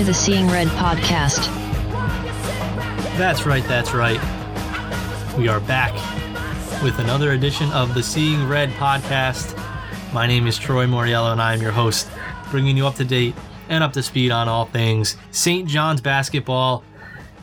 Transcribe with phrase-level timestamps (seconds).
[0.00, 1.44] to the Seeing Red podcast.
[3.18, 4.18] That's right, that's right.
[5.36, 5.92] We are back
[6.82, 9.54] with another edition of the Seeing Red podcast.
[10.14, 12.08] My name is Troy Moriello and I am your host,
[12.50, 13.34] bringing you up to date
[13.68, 15.68] and up to speed on all things St.
[15.68, 16.82] John's basketball.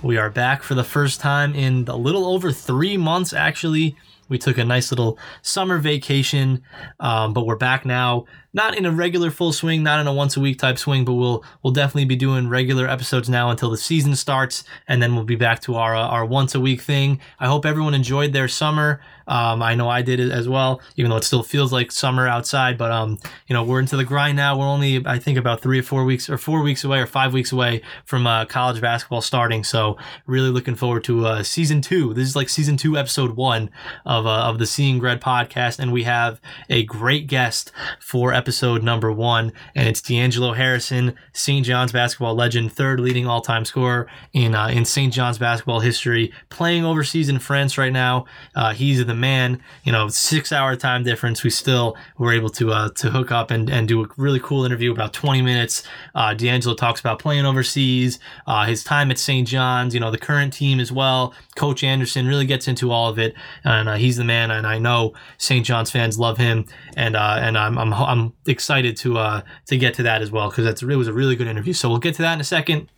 [0.02, 3.96] We are back for the first time in a little over three months, actually.
[4.30, 6.64] We took a nice little summer vacation,
[7.00, 8.26] um, but we're back now.
[8.54, 11.14] Not in a regular full swing, not in a once a week type swing, but
[11.14, 15.26] we'll we'll definitely be doing regular episodes now until the season starts, and then we'll
[15.26, 17.20] be back to our uh, our once a week thing.
[17.40, 19.02] I hope everyone enjoyed their summer.
[19.28, 22.28] Um, I know I did it as well, even though it still feels like summer
[22.28, 22.78] outside.
[22.78, 24.58] But um, you know, we're into the grind now.
[24.58, 27.34] We're only, I think, about three or four weeks, or four weeks away, or five
[27.34, 29.64] weeks away from uh, college basketball starting.
[29.64, 32.14] So really looking forward to uh, season two.
[32.14, 33.70] This is like season two, episode one
[34.06, 38.84] of uh, of the Seeing Red podcast, and we have a great guest for episode
[38.84, 41.66] number one, and it's D'Angelo Harrison, St.
[41.66, 45.12] John's basketball legend, third leading all time scorer in uh, in St.
[45.12, 48.26] John's basketball history, playing overseas in France right now.
[48.56, 49.60] Uh, he's the man.
[49.84, 51.44] You know, six hour time difference.
[51.44, 54.64] We still were able to uh, to hook up and, and do a really cool
[54.66, 55.84] interview about 20 minutes.
[56.14, 59.48] Uh, D'Angelo talks about playing overseas, uh, his time at St.
[59.48, 61.34] John's, you know, the current team as well.
[61.56, 64.52] Coach Anderson really gets into all of it, and uh, he's the man.
[64.52, 65.66] And I know St.
[65.66, 66.66] John's fans love him,
[66.96, 70.50] and uh, and I'm, I'm I'm excited to uh, to get to that as well
[70.50, 71.74] because that's it was a really good interview.
[71.74, 72.90] So we'll get to that in a second.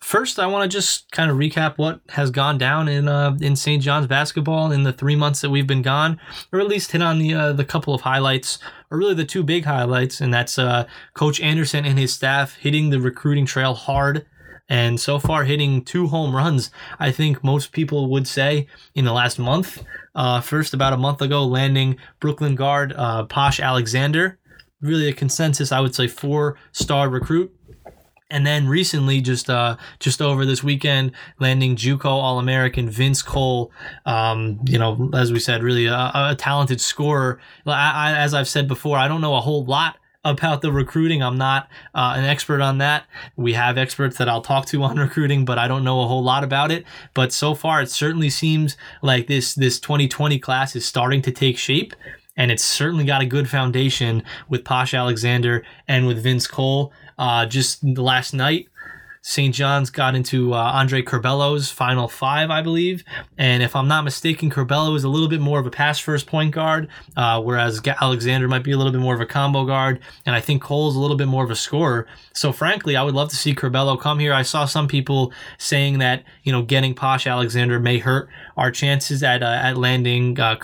[0.00, 3.56] First, I want to just kind of recap what has gone down in uh, in
[3.56, 3.82] St.
[3.82, 6.20] John's basketball in the three months that we've been gone,
[6.52, 8.58] or at least hit on the uh, the couple of highlights,
[8.90, 12.90] or really the two big highlights, and that's uh, Coach Anderson and his staff hitting
[12.90, 14.26] the recruiting trail hard,
[14.68, 16.70] and so far hitting two home runs.
[16.98, 19.84] I think most people would say in the last month.
[20.14, 24.38] Uh, first, about a month ago, landing Brooklyn guard uh, Posh Alexander,
[24.80, 27.54] really a consensus, I would say, four star recruit
[28.32, 33.70] and then recently, just uh, just over this weekend, landing JUCO All American Vince Cole.
[34.06, 37.38] Um, you know, as we said, really a, a talented scorer.
[37.66, 41.22] I, I, as I've said before, I don't know a whole lot about the recruiting.
[41.22, 43.04] I'm not uh, an expert on that.
[43.36, 46.22] We have experts that I'll talk to on recruiting, but I don't know a whole
[46.22, 46.84] lot about it.
[47.14, 51.58] But so far, it certainly seems like this this 2020 class is starting to take
[51.58, 51.94] shape.
[52.36, 56.92] And it's certainly got a good foundation with Posh Alexander and with Vince Cole.
[57.18, 58.68] Uh, just last night,
[59.24, 59.54] St.
[59.54, 63.04] John's got into uh, Andre Curbelo's final five, I believe.
[63.38, 66.26] And if I'm not mistaken, Curbelo is a little bit more of a pass first
[66.26, 70.00] point guard, uh, whereas Alexander might be a little bit more of a combo guard.
[70.26, 72.08] And I think Cole's a little bit more of a scorer.
[72.32, 74.32] So frankly, I would love to see Curbelo come here.
[74.32, 79.22] I saw some people saying that, you know, getting Posh Alexander may hurt our chances
[79.22, 80.56] at uh, at landing uh,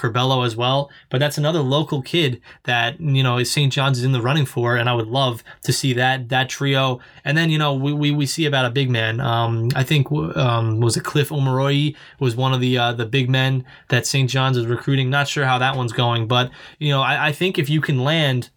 [0.44, 0.90] as well.
[1.10, 3.72] But that's another local kid that, you know, St.
[3.72, 4.76] John's is in the running for.
[4.76, 6.98] And I would love to see that that trio.
[7.24, 9.20] And then, you know, we, we, we see about a big man.
[9.20, 13.30] Um, I think um, was it Cliff Omoruyi was one of the uh, the big
[13.30, 14.28] men that St.
[14.28, 15.10] John's is recruiting.
[15.10, 18.02] Not sure how that one's going, but you know I, I think if you can
[18.02, 18.50] land.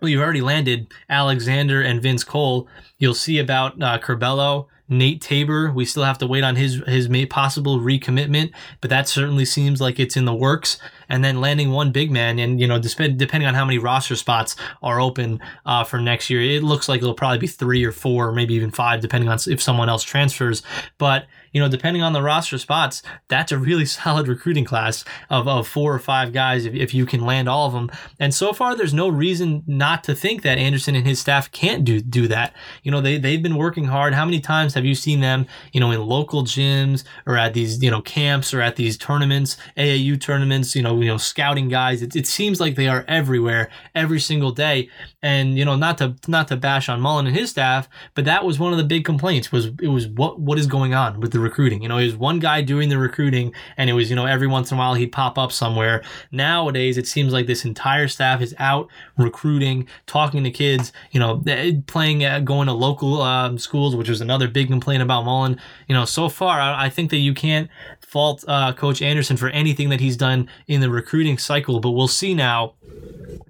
[0.00, 2.66] Well, you've already landed Alexander and Vince Cole.
[2.98, 7.08] You'll see about uh, Curbelo Nate Tabor, we still have to wait on his his
[7.26, 10.78] possible recommitment, but that certainly seems like it's in the works.
[11.08, 14.54] And then landing one big man, and you know, depending on how many roster spots
[14.82, 18.32] are open uh, for next year, it looks like it'll probably be three or four,
[18.32, 20.62] maybe even five, depending on if someone else transfers.
[20.98, 25.46] But you know, depending on the roster spots, that's a really solid recruiting class of,
[25.46, 27.90] of four or five guys if, if you can land all of them.
[28.18, 31.84] And so far, there's no reason not to think that Anderson and his staff can't
[31.84, 32.54] do do that.
[32.82, 34.14] You know, they, they've been working hard.
[34.14, 37.82] How many times have you seen them, you know, in local gyms or at these,
[37.82, 42.02] you know, camps or at these tournaments, AAU tournaments, you know, you know, scouting guys?
[42.02, 44.88] It, it seems like they are everywhere every single day.
[45.22, 48.44] And, you know, not to not to bash on Mullin and his staff, but that
[48.44, 51.32] was one of the big complaints was it was what what is going on with
[51.32, 51.82] the recruiting.
[51.82, 54.46] You know, he was one guy doing the recruiting, and it was you know every
[54.46, 56.02] once in a while he'd pop up somewhere.
[56.30, 60.92] Nowadays, it seems like this entire staff is out recruiting, talking to kids.
[61.10, 65.02] You know, eh, playing, uh, going to local um, schools, which was another big complaint
[65.02, 65.58] about Mullin.
[65.88, 67.68] You know, so far I, I think that you can't
[68.12, 72.06] fault uh, Coach Anderson for anything that he's done in the recruiting cycle, but we'll
[72.06, 72.74] see now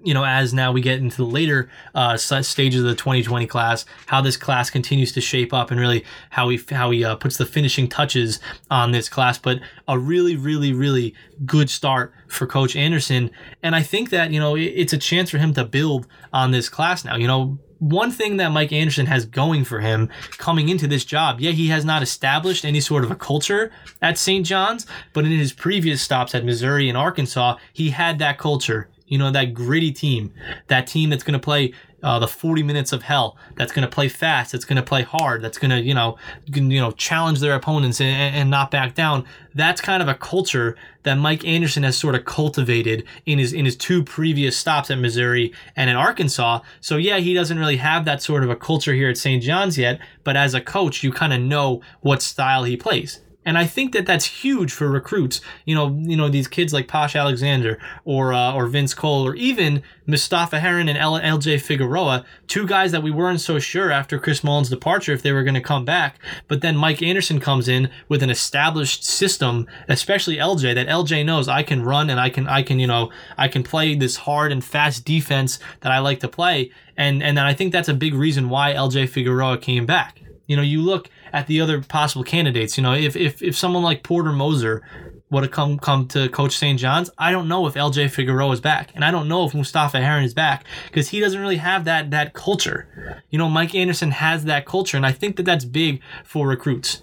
[0.03, 3.85] you know, as now we get into the later uh, stages of the 2020 class,
[4.05, 7.37] how this class continues to shape up and really how he how he uh, puts
[7.37, 8.39] the finishing touches
[8.69, 9.37] on this class.
[9.37, 13.31] But a really, really, really good start for Coach Anderson,
[13.61, 16.67] and I think that you know it's a chance for him to build on this
[16.67, 17.15] class now.
[17.15, 21.41] You know, one thing that Mike Anderson has going for him coming into this job,
[21.41, 23.71] yeah, he has not established any sort of a culture
[24.01, 24.45] at St.
[24.45, 28.89] John's, but in his previous stops at Missouri and Arkansas, he had that culture.
[29.05, 30.33] You know, that gritty team,
[30.67, 33.93] that team that's going to play uh, the 40 minutes of hell that's going to
[33.93, 37.39] play fast that's going to play hard that's going to you know you know challenge
[37.39, 41.83] their opponents and, and not back down that's kind of a culture that Mike Anderson
[41.83, 45.95] has sort of cultivated in his in his two previous stops at Missouri and in
[45.95, 49.41] Arkansas so yeah he doesn't really have that sort of a culture here at St.
[49.41, 53.57] John's yet but as a coach you kind of know what style he plays and
[53.57, 55.41] I think that that's huge for recruits.
[55.65, 59.35] You know, you know these kids like Posh Alexander or uh, or Vince Cole or
[59.35, 64.19] even Mustapha Heron and L- LJ Figueroa, two guys that we weren't so sure after
[64.19, 66.19] Chris Mullin's departure if they were going to come back.
[66.47, 71.47] But then Mike Anderson comes in with an established system, especially LJ that LJ knows
[71.47, 74.51] I can run and I can I can you know I can play this hard
[74.51, 76.71] and fast defense that I like to play.
[76.97, 80.21] And and then I think that's a big reason why LJ Figueroa came back.
[80.47, 82.77] You know, you look at the other possible candidates.
[82.77, 84.83] You know, if if, if someone like Porter Moser
[85.31, 86.79] would have come come to coach St.
[86.79, 89.99] John's, I don't know if LJ Figueroa is back, and I don't know if Mustapha
[89.99, 93.23] Heron is back because he doesn't really have that that culture.
[93.31, 97.01] You know, Mike Anderson has that culture, and I think that that's big for recruits.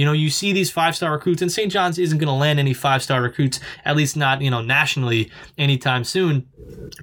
[0.00, 1.70] You know, you see these five star recruits, and St.
[1.70, 5.30] John's isn't going to land any five star recruits, at least not, you know, nationally
[5.58, 6.48] anytime soon.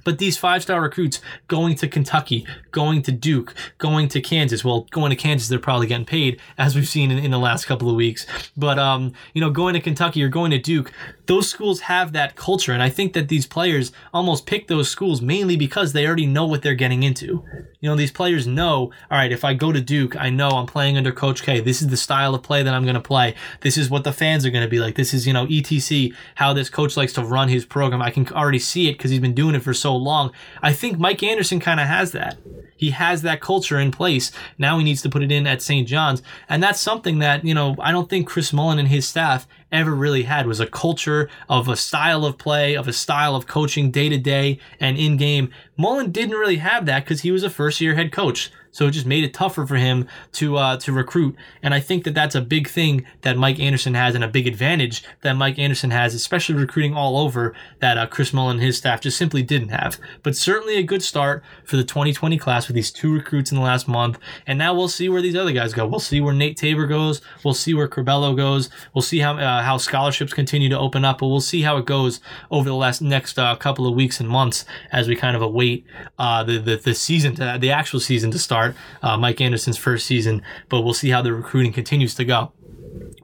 [0.04, 4.64] But these five star recruits going to Kentucky, going to Duke, going to Kansas.
[4.64, 7.66] Well, going to Kansas, they're probably getting paid, as we've seen in, in the last
[7.66, 8.26] couple of weeks.
[8.56, 10.92] But, um, you know, going to Kentucky or going to Duke,
[11.26, 12.72] those schools have that culture.
[12.72, 16.46] And I think that these players almost pick those schools mainly because they already know
[16.46, 17.44] what they're getting into.
[17.80, 20.66] You know, these players know, all right, if I go to Duke, I know I'm
[20.66, 21.60] playing under Coach K.
[21.60, 23.34] This is the style of play that I'm going to play.
[23.60, 24.96] This is what the fans are going to be like.
[24.96, 28.02] This is, you know, ETC, how this coach likes to run his program.
[28.02, 30.32] I can already see it because he's been doing it for so long.
[30.62, 32.38] I think Mike Anderson kind of has that.
[32.76, 34.30] He has that culture in place.
[34.56, 35.86] Now he needs to put it in at St.
[35.86, 36.22] John's.
[36.48, 39.94] And that's something that, you know, I don't think Chris Mullin and his staff ever
[39.94, 43.90] really had was a culture of a style of play, of a style of coaching
[43.90, 45.50] day to day and in game.
[45.76, 48.50] Mullin didn't really have that because he was a first year head coach.
[48.70, 51.36] So it just made it tougher for him to uh, to recruit.
[51.62, 54.46] And I think that that's a big thing that Mike Anderson has and a big
[54.46, 58.76] advantage that Mike Anderson has, especially recruiting all over that uh, Chris Mullin and his
[58.78, 59.98] staff just simply didn't have.
[60.22, 63.64] But certainly a good start for the 2020 class with these two recruits in the
[63.64, 64.18] last month.
[64.46, 65.86] And now we'll see where these other guys go.
[65.86, 67.20] We'll see where Nate Tabor goes.
[67.44, 68.70] We'll see where Curbelo goes.
[68.94, 71.18] We'll see how uh, how scholarships continue to open up.
[71.18, 72.20] But we'll see how it goes
[72.50, 75.86] over the last next uh, couple of weeks and months as we kind of await
[76.18, 78.57] uh, the, the the season to the actual season to start.
[79.02, 82.52] Uh, Mike Anderson's first season, but we'll see how the recruiting continues to go.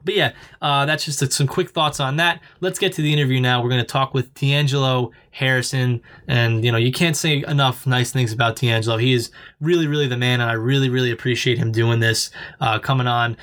[0.03, 2.41] But yeah, uh, that's just some quick thoughts on that.
[2.61, 3.61] Let's get to the interview now.
[3.61, 8.11] We're going to talk with D'Angelo Harrison, and you know you can't say enough nice
[8.11, 8.97] things about D'Angelo.
[8.97, 12.29] He is really, really the man, and I really, really appreciate him doing this,
[12.61, 13.35] uh, coming on,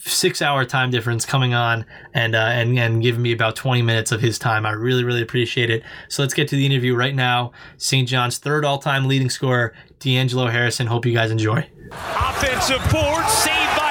[0.00, 1.84] six hour time difference coming on,
[2.14, 4.66] and uh, and and giving me about twenty minutes of his time.
[4.66, 5.82] I really, really appreciate it.
[6.08, 7.52] So let's get to the interview right now.
[7.76, 8.08] St.
[8.08, 10.86] John's third all time leading scorer, D'Angelo Harrison.
[10.86, 11.68] Hope you guys enjoy.
[11.92, 13.87] Offensive board saved by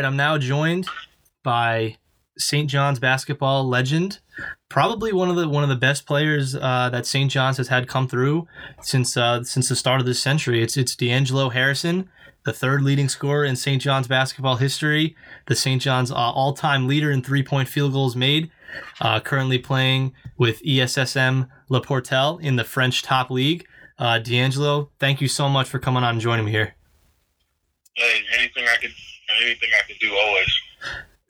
[0.00, 0.86] right, I'm now joined
[1.42, 1.96] by
[2.38, 2.70] St.
[2.70, 4.20] John's basketball legend,
[4.70, 7.30] probably one of the one of the best players uh, that St.
[7.30, 8.48] John's has had come through
[8.80, 10.62] since uh, since the start of this century.
[10.62, 12.08] It's it's D'Angelo Harrison,
[12.46, 13.82] the third leading scorer in St.
[13.82, 15.14] John's basketball history,
[15.48, 15.82] the St.
[15.82, 18.50] John's uh, all-time leader in three-point field goals made.
[19.00, 23.66] Uh, currently playing with ESSM Le in the French top league.
[23.98, 26.76] Uh, D'Angelo, thank you so much for coming on and joining me here.
[27.94, 28.92] Hey, anything I could,
[29.42, 30.60] anything I can do, always.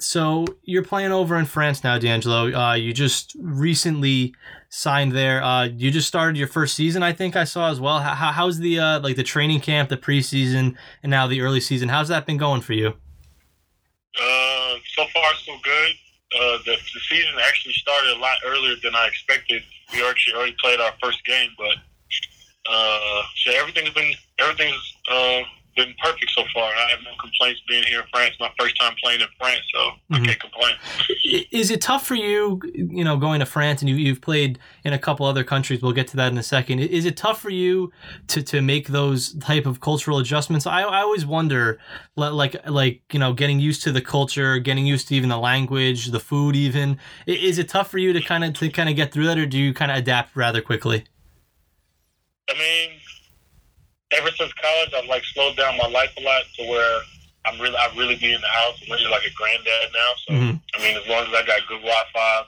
[0.00, 2.52] So you're playing over in France now, D'Angelo.
[2.52, 4.35] Uh, you just recently
[4.71, 5.42] signed there.
[5.42, 7.99] Uh, you just started your first season, I think I saw as well.
[7.99, 11.88] How, how's the uh, like the training camp, the preseason, and now the early season?
[11.88, 12.95] How's that been going for you?
[14.19, 15.92] Uh, so far so good.
[16.35, 19.62] Uh, the, the season actually started a lot earlier than I expected.
[19.92, 21.76] We actually already played our first game, but
[22.71, 25.40] uh, so everything's been everything's uh,
[25.84, 26.70] been perfect so far.
[26.70, 28.34] I have no complaints being here in France.
[28.38, 30.20] My first time playing in France, so Mhm.
[30.22, 30.75] I can't complain.
[31.50, 34.92] Is it tough for you, you know, going to France and you, you've played in
[34.92, 35.80] a couple other countries?
[35.82, 36.80] We'll get to that in a second.
[36.80, 37.92] Is it tough for you
[38.28, 40.66] to, to make those type of cultural adjustments?
[40.66, 41.78] I, I always wonder,
[42.16, 46.06] like like you know, getting used to the culture, getting used to even the language,
[46.06, 46.99] the food, even.
[47.26, 49.46] Is it tough for you to kind of to kind of get through that, or
[49.46, 51.04] do you kind of adapt rather quickly?
[52.49, 53.00] I mean,
[54.12, 57.00] ever since college, I've like slowed down my life a lot to where
[57.47, 58.79] I'm really, I really be in the house.
[58.83, 60.12] I'm really like a granddad now.
[60.26, 60.61] So Mhm.
[60.75, 62.45] I mean, as long as I got good Wi-Fi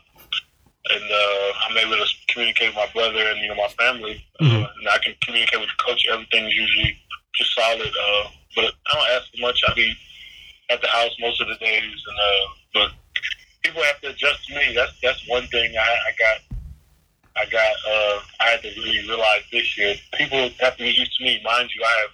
[0.90, 4.64] and uh, I'm able to communicate with my brother and you know my family, Mhm.
[4.64, 6.98] uh, and I can communicate with the coach, everything's usually
[7.36, 7.92] just solid.
[7.96, 9.60] Uh, but I don't ask for much.
[9.66, 9.94] I be
[10.70, 12.92] at the house most of the days, and uh, but
[13.62, 14.72] people have to adjust to me.
[14.74, 16.40] That's that's one thing I, I got.
[17.36, 17.74] I got.
[17.88, 19.94] Uh, I had to really realize this year.
[20.14, 21.40] People have to get used to me.
[21.44, 22.10] Mind you, I have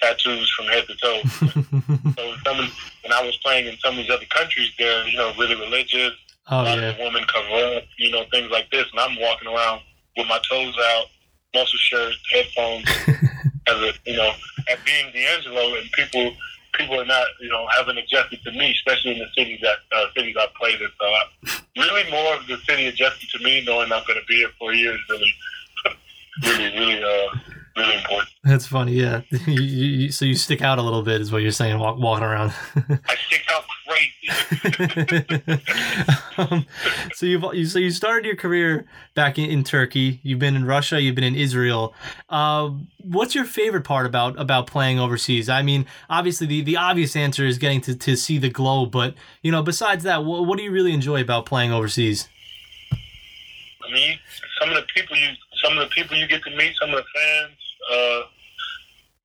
[0.00, 1.20] tattoos from head to toe.
[2.16, 5.16] so some, of- when I was playing in some of these other countries, they're you
[5.16, 6.12] know really religious.
[6.48, 6.90] a oh lot yeah.
[6.90, 9.80] of the women cover up, you know, things like this, and I'm walking around
[10.16, 11.06] with my toes out,
[11.54, 12.88] muscle shirt, headphones,
[13.66, 14.32] as a you know,
[14.70, 16.32] at being D'Angelo, and people
[16.76, 20.06] people are not you know haven't adjusted to me, especially in the cities that uh,
[20.16, 20.88] cities I played in.
[20.98, 21.22] So I,
[21.76, 24.72] really, more of the city adjusted to me, knowing I'm going to be here for
[24.72, 25.34] a year is really,
[26.44, 27.38] really, really, uh,
[27.76, 28.28] really important.
[28.44, 28.92] That's funny.
[28.92, 29.22] Yeah.
[29.46, 32.24] you, you, so you stick out a little bit, is what you're saying, walk, walking
[32.24, 32.52] around.
[32.76, 34.12] I stick out crazy.
[36.38, 36.66] um,
[37.14, 40.20] so you've you, so you started your career back in, in Turkey.
[40.22, 41.00] You've been in Russia.
[41.00, 41.94] You've been in Israel.
[42.28, 42.70] Uh,
[43.02, 45.48] what's your favorite part about about playing overseas?
[45.48, 49.14] I mean, obviously the, the obvious answer is getting to, to see the globe, but
[49.42, 52.28] you know, besides that, what, what do you really enjoy about playing overseas?
[52.92, 54.18] I mean,
[54.60, 55.28] some of the people you,
[55.62, 57.56] some of the people you get to meet, some of the fans.
[57.90, 58.22] Uh,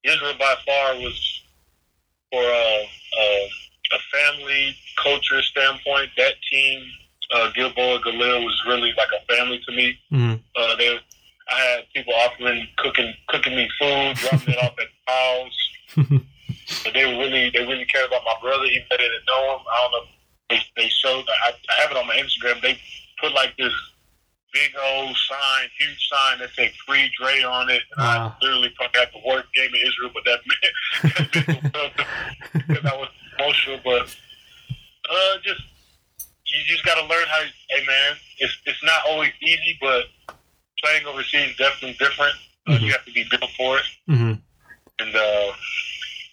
[0.04, 1.42] Israel by far was
[2.32, 2.90] for a,
[3.20, 3.50] a,
[3.94, 6.10] a family culture standpoint.
[6.18, 6.84] That team,
[7.34, 10.00] uh, Gilboa Galil, was really like a family to me.
[10.12, 10.40] Mhm.
[10.56, 11.00] Uh, they,
[11.50, 16.22] I had people offering cooking cooking me food, dropping it off at the house.
[16.86, 19.66] But they really they really cared about my brother, even though they didn't know him.
[19.70, 20.08] I don't know.
[20.50, 21.26] They, they showed.
[21.28, 22.62] I, I have it on my Instagram.
[22.62, 22.80] They
[23.20, 23.74] put like this
[24.54, 28.36] big old sign, huge sign that said "Free Dre" on it, and Wow.
[28.42, 31.80] I literally probably had the worst game in Israel, but that meant that meant the
[31.80, 33.80] world to me because I was emotional.
[33.84, 34.16] But
[35.10, 35.62] uh, just
[36.48, 37.42] you just got to learn how.
[37.70, 40.06] Hey man, it's it's not always easy, but
[40.84, 42.36] playing overseas is definitely different.
[42.68, 42.82] Uh, Mhm.
[42.82, 44.34] You have to be built for it, mm-hmm.
[45.00, 45.54] and uh,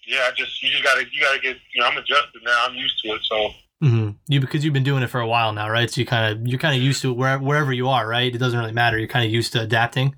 [0.06, 1.56] yeah, I just you just gotta you gotta get.
[1.72, 2.66] You know, I'm adjusted now.
[2.66, 3.54] I'm used to it, so.
[3.80, 5.90] Hmm You because you've been doing it for a while now, right?
[5.90, 8.34] So you kind of you're kind of used to it wherever wherever you are, right?
[8.34, 8.98] It doesn't really matter.
[8.98, 10.14] You're kind of used to adapting.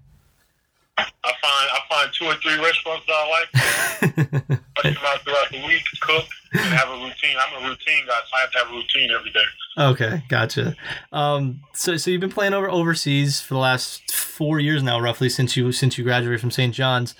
[0.98, 3.50] I find I find two or three restaurants that I like.
[4.76, 7.36] Touch them out throughout the week, cook, and have a routine.
[7.38, 9.44] I'm a routine guy, so I have to have a routine every day.
[9.78, 10.76] Okay, gotcha.
[11.12, 15.28] Um, so so you've been playing over overseas for the last four years now, roughly
[15.28, 16.74] since you since you graduated from St.
[16.74, 17.14] John's.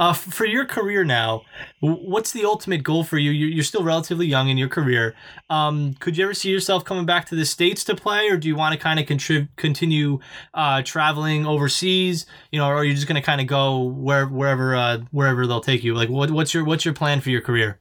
[0.00, 1.42] Uh, for your career now,
[1.80, 3.30] what's the ultimate goal for you?
[3.32, 5.14] You're, still relatively young in your career.
[5.50, 8.48] Um, could you ever see yourself coming back to the states to play, or do
[8.48, 10.18] you want to kind of contrib- continue
[10.54, 12.24] uh, traveling overseas?
[12.50, 15.46] You know, or are you just going to kind of go where wherever uh, wherever
[15.46, 15.94] they'll take you?
[15.94, 17.78] Like, what, what's your what's your plan for your career?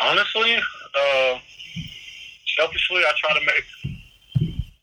[0.00, 1.38] Honestly, uh,
[2.58, 3.64] selfishly, I try to make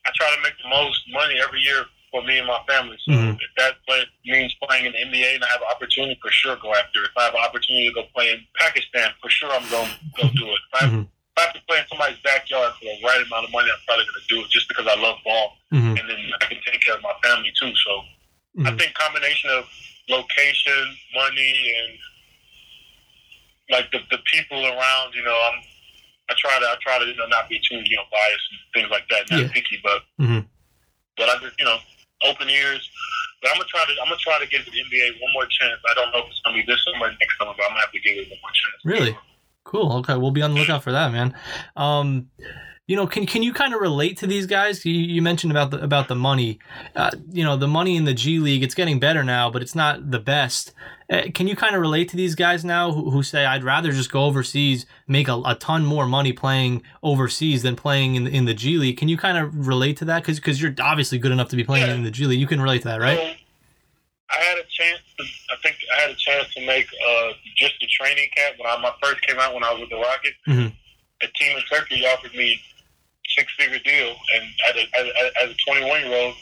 [0.05, 1.83] I try to make the most money every year
[2.17, 2.97] for me and my family.
[3.05, 3.35] So Mhm.
[3.39, 6.55] if that play, means playing in the NBA and I have an opportunity, for sure
[6.55, 7.11] go after it.
[7.11, 10.21] If I have an opportunity to go play in Pakistan, for sure I'm going to
[10.21, 10.59] go do it.
[10.67, 11.03] If I, have, Mhm.
[11.05, 13.79] if I have to play in somebody's backyard for the right amount of money, I'm
[13.85, 15.99] probably going to do it just because I love ball Mhm.
[15.99, 17.73] and then I can take care of my family too.
[17.75, 18.05] So
[18.65, 18.79] I Mhm.
[18.79, 19.69] think combination of
[20.09, 21.99] location, money, and
[23.69, 25.13] like the, the people around.
[25.13, 25.61] You know, I'm
[26.29, 28.59] I try to I try to you know not be too you know biased and
[28.73, 29.47] things like that, not Yeah.
[29.53, 30.47] picky, but Mhm.
[31.17, 31.79] but I just you know
[32.23, 32.89] open ears.
[33.41, 35.79] But I'm gonna try to I'm gonna try to give the NBA one more chance.
[35.89, 37.81] I don't know if it's gonna be this summer or next summer, but I'm gonna
[37.81, 38.81] have to give it one more chance.
[38.83, 39.17] Really?
[39.63, 39.93] Cool.
[39.99, 41.35] Okay, we'll be on the lookout for that, man.
[41.75, 42.29] Um,
[42.87, 44.85] you know, can can you kind of relate to these guys?
[44.85, 46.59] You, you mentioned about the about the money.
[46.95, 48.63] Uh, you know, the money in the G League.
[48.63, 50.73] It's getting better now, but it's not the best.
[51.09, 53.93] Uh, can you kind of relate to these guys now who, who say I'd rather
[53.93, 58.31] just go overseas, make a, a ton more money playing overseas than playing in the,
[58.31, 58.97] in the G League?
[58.97, 60.21] Can you kind of relate to that?
[60.23, 61.93] Because because you're obviously good enough to be playing Yeah.
[61.95, 62.39] in the G League.
[62.41, 63.17] You can relate to that, right?
[63.17, 63.23] So,
[64.29, 64.99] I had a chance.
[65.17, 65.23] To,
[65.53, 68.77] I think I had a chance to make uh, just the training camp when I
[68.81, 70.35] my first came out when I was with the Rockets.
[70.45, 70.73] Mhm.
[71.23, 72.59] A team in Turkey offered me
[73.29, 76.35] six figure deal, and as a, as, a, as a 21 year old,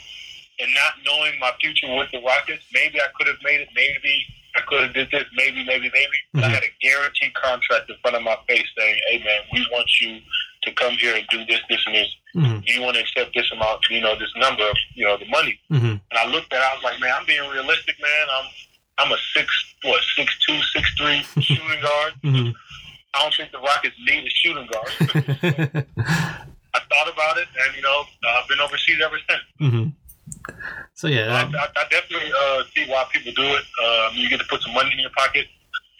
[0.59, 3.69] and not knowing my future with the Rockets, maybe I could have made it.
[3.75, 5.25] Maybe I could have did this.
[5.35, 6.17] Maybe, maybe, maybe.
[6.33, 9.67] But I had a guaranteed contract in front of my face saying, "Hey, man, we
[9.71, 10.19] want you
[10.63, 12.07] to come here and do this, this, and this.
[12.33, 13.81] hmm Do you want to accept this amount?
[13.89, 16.63] You know, this number of you know the money." hmm And I looked at it,
[16.71, 18.27] I was like, man, I'm being realistic, man.
[18.37, 18.45] I'm
[18.97, 19.47] I'm a six
[19.83, 22.13] what, six two, six three shooting guard.
[22.23, 22.49] hmm
[23.13, 24.91] I don't think the Rockets need a shooting guard.
[25.97, 29.95] I thought about it and you know, I've been overseas ever since.
[30.93, 33.63] So yeah, I, I, I definitely uh, see why people do it.
[33.83, 35.45] Um, you get to put some money in your pocket,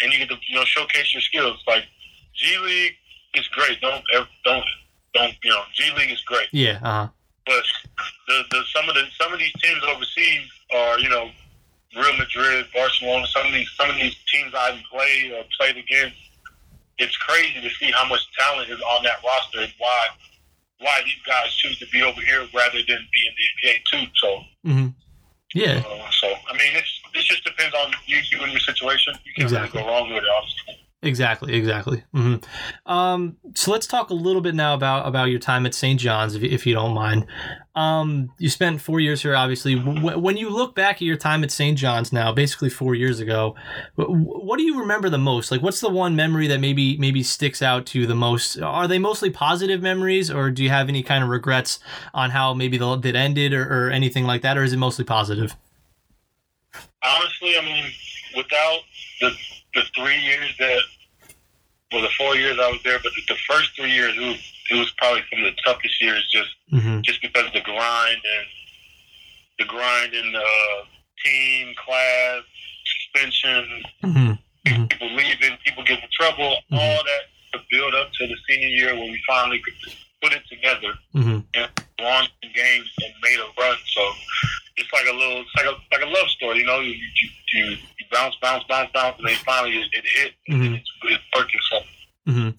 [0.01, 1.61] and you get to you know showcase your skills.
[1.67, 1.83] Like
[2.35, 2.95] G League
[3.33, 3.81] is great.
[3.81, 4.63] Don't ever, don't
[5.13, 7.07] don't you know G League is great, yeah, Uh-huh.
[7.45, 7.63] but
[8.27, 11.29] the, the some of the some of these teams overseas are you know
[11.95, 13.27] Real Madrid, Barcelona.
[13.27, 16.17] Some of these some of these teams I even played or played against.
[16.97, 20.07] It's crazy to see how much talent is on that roster and why
[20.79, 24.11] why these guys choose to be over here rather than be in the NBA too.
[24.15, 24.87] So hmm
[25.53, 29.13] yeah, uh, so I mean, it's it just depends on you, you and your situation.
[29.23, 29.79] You can't Exactly.
[29.81, 30.84] really go wrong with it, honestly.
[31.05, 32.03] Exactly, exactly.
[32.11, 32.35] hmm
[32.85, 35.99] Um, so let's talk a little bit now about about your time at St.
[35.99, 37.25] John's, if, if you don't mind.
[37.75, 39.75] Um, you spent four years here, obviously.
[39.75, 41.77] W- when you look back at your time at St.
[41.77, 43.55] John's now, basically four years ago,
[43.95, 45.51] wh- what do you remember the most?
[45.51, 48.59] Like, what's the one memory that maybe maybe sticks out to you the most?
[48.61, 51.79] Are they mostly positive memories, or do you have any kind of regrets
[52.13, 55.55] on how maybe the ended, or, or anything like that, or is it mostly positive?
[57.03, 57.85] Honestly, I mean,
[58.35, 58.79] without
[59.21, 59.31] the
[59.73, 60.79] the three years that,
[61.91, 64.51] well, the four years I was there, but the, the first three years, it was
[64.71, 68.17] it was probably some of the toughest years, just hmm just because of the grind
[68.37, 68.47] and
[69.59, 70.45] the grind in the
[71.23, 72.41] team, class,
[73.13, 74.31] suspension, hmm
[74.89, 76.77] people leaving, people getting in trouble, Mhm.
[76.79, 77.23] all that
[77.53, 79.61] to build up to the senior year when we finally
[80.21, 80.93] put it together.
[81.13, 83.77] hmm and won some games and made a run.
[83.85, 84.13] So
[84.77, 86.79] it's like a little, it's like a like a love story, you know.
[86.79, 90.61] You you, you, you bounce, bounce, bounce, bounce, and then finally it, it hit, and
[90.61, 90.77] then Mhm.
[90.79, 91.59] it's, it's working.
[91.71, 91.79] So
[92.27, 92.49] hmm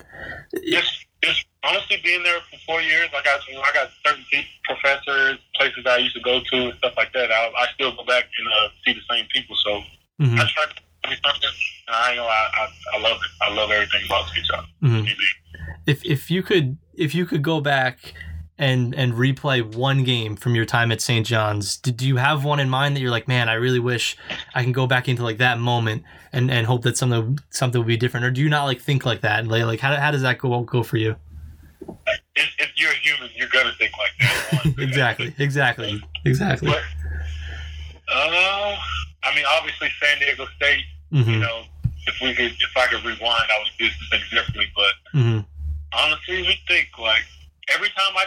[0.70, 4.24] just just honestly being there for four years, I got I got certain
[4.64, 7.30] professors, places I used to go to, and stuff like that.
[7.32, 9.56] I, I still go back and uh, see the same people.
[9.64, 9.82] So
[10.20, 10.74] hmm I try to.
[11.88, 13.30] And I know I, I I love it.
[13.40, 14.44] I love everything about St.
[14.46, 14.64] John.
[14.80, 15.04] hmm
[15.86, 18.12] if if you could if you could go back
[18.58, 21.26] and and replay one game from your time at St.
[21.26, 24.16] John's, did you have one in mind that you're like, man, I really wish
[24.54, 27.88] I can go back into like that moment and and hope that something something would
[27.88, 29.46] be different, or do you not like think like that?
[29.46, 31.16] Like, like how, how does that go go for you?
[32.34, 34.78] If, if you're a human, you're gonna think like that.
[34.78, 36.68] exactly, exactly, exactly.
[36.68, 36.82] But,
[38.12, 38.76] uh,
[39.24, 40.84] I mean, obviously San Diego State.
[41.10, 41.62] You hmm know,
[42.06, 44.66] if we could, if I could rewind, I would do something differently.
[44.74, 45.40] But hmm
[45.92, 47.24] honestly, we think like
[47.74, 48.26] every time I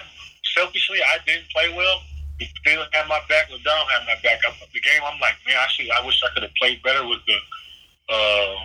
[1.09, 2.01] I didn't play well.
[2.39, 3.49] He still had my back.
[3.49, 4.39] Dom had my back.
[4.47, 7.19] Up the game, I'm like, man, actually, I wish I could have played better with
[7.27, 7.37] the
[8.13, 8.55] uh,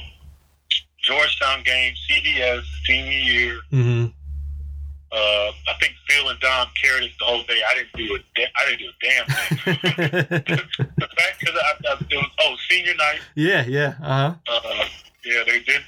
[1.03, 3.61] Georgetown game, CDS senior year.
[3.71, 4.07] hmm
[5.13, 7.61] Uh, I think Phil and Dom carried us the whole day.
[7.69, 9.79] I didn't do a da- I didn't do a damn thing.
[10.99, 13.21] the fact because I, I, it was oh senior night.
[13.35, 14.35] yeah, yeah, uh huh.
[14.49, 14.85] Uh,
[15.25, 15.83] yeah, they did.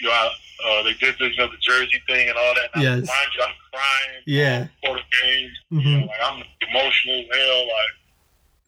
[0.00, 2.70] You know, I- uh, they did the, you know, the jersey thing and all that.
[2.74, 2.92] And Yes.
[3.00, 4.22] I'm, mind you, I'm crying.
[4.24, 4.66] Yeah.
[4.82, 7.62] For the game, you hmm know, like I'm emotional as hell.
[7.66, 7.92] Like,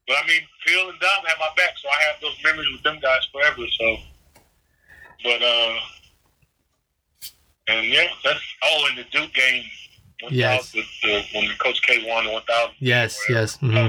[0.07, 2.83] but I mean, Phil and Dom had my back, so I have those memories with
[2.83, 3.63] them guys forever.
[3.79, 3.97] So,
[5.25, 5.75] but uh,
[7.69, 9.65] and yeah, that's all in the Duke game.
[10.21, 10.75] 1000, Yes.
[10.75, 12.75] with the, when Coach K won the 1000.
[12.81, 13.57] Yes, yes.
[13.59, 13.89] hmm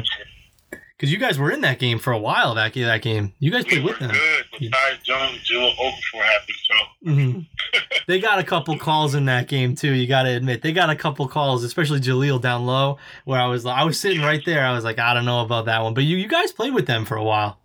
[1.00, 2.56] Because you guys were in that game for a while.
[2.56, 4.12] That that game, you guys We played with them.
[4.12, 6.58] good, Tyus Jones, Jahlil Okafor happened.
[6.68, 7.40] So hmm
[8.08, 9.94] they got a couple calls in that game too.
[9.94, 13.46] You got to admit they got a couple calls, especially Jahlil down low, where I
[13.46, 14.66] was I was sitting right there.
[14.66, 16.86] I was like, I don't know about that one, but you you guys played with
[16.86, 17.58] them for a while.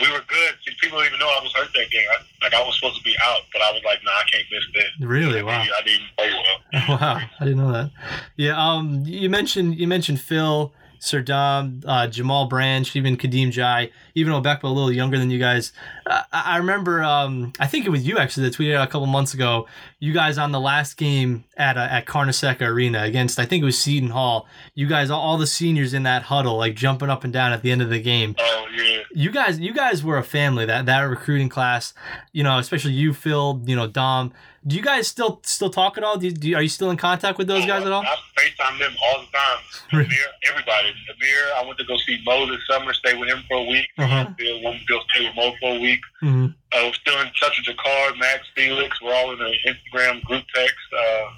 [0.00, 0.54] we were good.
[0.66, 2.06] See, people don't even know I was hurt that game.
[2.10, 4.44] I, like I was supposed to be out, but I was like, nah, I can't
[4.50, 5.06] miss this.
[5.08, 5.42] Really?
[5.44, 5.60] Wow.
[5.62, 6.98] I didn't play well.
[6.98, 7.90] Wow, I didn't know that.
[8.36, 13.90] Yeah, um, you mentioned you mentioned Phil, Sir Dom, uh, Jamal Branch, even Kadeem Jack,
[14.14, 15.72] even Obekpa, a little younger than you guys.
[16.06, 19.08] I, I remember, um, I think it was you actually that tweeted out a couple
[19.08, 19.66] months ago.
[20.04, 23.64] You guys on the last game at uh, at Carnesecca Arena against, I think it
[23.64, 24.48] was Seton Hall.
[24.74, 27.62] You guys, all, all the seniors in that huddle, like jumping up and down at
[27.62, 29.02] the end of the game Oh yeah.
[29.12, 31.94] you guys you guys were a family that that recruiting class
[32.32, 34.32] you know especially you phil you know dom
[34.66, 36.90] do you guys still still talk at all do you, do you- are you still
[36.90, 39.58] in contact with those guys at all I FaceTime them all the time.
[39.92, 40.88] Amir, everybody.
[40.88, 43.86] Amir, I went to go see Mo this summer, stay with him for a week.
[43.98, 44.26] Uh-huh.
[44.36, 46.00] Bill, to stay with Mo for a week.
[46.20, 49.00] hmm I was still in touch with Jakarr, Max, Felix.
[49.02, 49.52] We're all in the
[49.92, 50.74] Instagram group text.
[50.92, 51.30] Uh,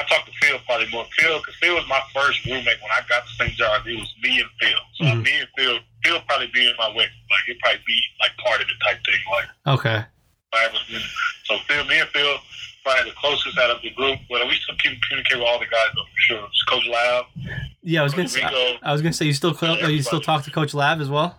[0.00, 1.06] I talked to Phil probably more.
[1.18, 3.52] Phil, because Phil was my first roommate when I got to St.
[3.52, 3.86] John's.
[3.86, 4.78] It was me and Phil.
[4.96, 5.22] So Mhm.
[5.24, 7.06] me and Phil, Phil probably be in my way.
[7.30, 9.20] Like, he'd probably be like part of the type thing.
[9.30, 10.04] Like, okay
[10.54, 10.76] if I ever,
[11.44, 12.38] so Phil, me and Phil,
[12.84, 14.18] probably the closest out of the group.
[14.28, 16.46] But we still keep communicate with all the guys though, for sure.
[16.46, 17.26] It's Coach Lav,
[17.82, 18.78] yeah i was gonna say I, Rico.
[18.82, 19.54] I was gonna say you still
[19.90, 21.36] you still talk to coach lav as well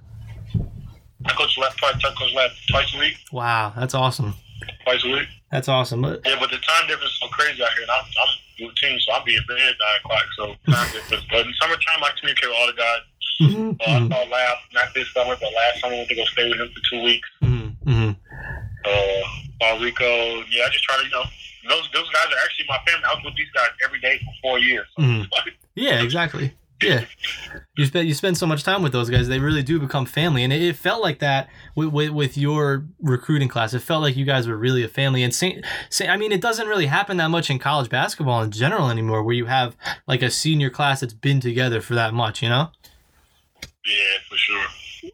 [1.25, 4.33] I coach Lav twice, I coach Lav twice a week, wow that's awesome
[4.83, 5.27] twice a week.
[5.51, 8.05] that's awesome But- Yeah, but the time difference is so crazy out here, and I'm,
[8.05, 8.31] I'm
[8.67, 10.25] routine, so I'll be in bed at nine o'clock.
[10.37, 11.25] So time difference.
[11.29, 13.01] But in summertime, I communicate with all the guys.
[13.41, 16.25] Mhm, Uh, I saw Lav not this summer, but last summer I went to go
[16.25, 17.29] stay with him for two weeks.
[17.43, 18.15] mhm, mhm.
[18.85, 19.21] Uh,
[19.61, 20.05] saw Rico.
[20.51, 21.23] Yeah, I just try to you know
[21.69, 23.05] those those guys are actually my family.
[23.05, 24.85] I was with these guys every day for four years.
[24.97, 25.27] So Mhm.
[25.75, 26.53] Yeah, exactly.
[26.83, 27.05] Yeah,
[27.77, 30.43] you spend you spend so much time with those guys; they really do become family,
[30.43, 33.73] and it, it felt like that with, with with your recruiting class.
[33.73, 35.23] It felt like you guys were really a family.
[35.23, 38.51] And Saint, Saint, I mean, it doesn't really happen that much in college basketball in
[38.51, 39.75] general anymore, where you have
[40.07, 42.41] like a senior class that's been together for that much.
[42.43, 42.69] You know.
[43.85, 44.65] yeah, for sure.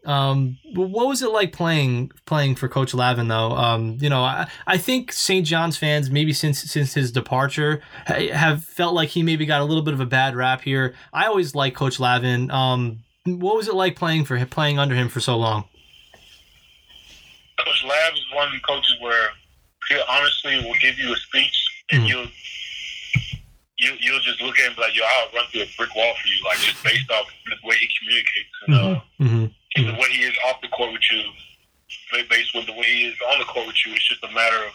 [0.05, 3.51] Um, what was it like playing playing for Coach Lavin though?
[3.51, 5.45] Um, you know, I, I think St.
[5.45, 9.83] John's fans maybe since since his departure have felt like he maybe got a little
[9.83, 10.95] bit of a bad rap here.
[11.11, 12.51] I always liked Coach Lavin.
[12.51, 15.65] Um, what was it like playing for him, playing under him for so long?
[17.57, 19.29] Coach Lav is one of the coaches where
[19.89, 21.55] he honestly will give you a speech
[21.91, 22.07] and Mhm.
[22.09, 22.27] you'll
[23.81, 26.27] you you'll just look at him like yo, I'll run through a brick wall for
[26.27, 30.09] you, like just based off the way he communicates and uh, hmm and the way
[30.11, 31.21] he is off the court with you,
[32.11, 33.93] ba- based with the way he is on the court with you.
[33.93, 34.73] It's just a matter of